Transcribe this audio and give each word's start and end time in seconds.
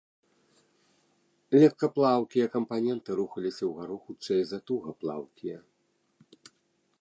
Легкаплаўкія 1.61 2.47
кампаненты 2.55 3.09
рухаліся 3.19 3.63
ўгару 3.73 3.97
хутчэй 4.07 4.41
за 4.53 4.59
тугаплаўкія. 4.71 5.59